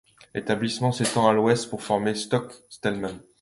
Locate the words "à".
1.27-1.31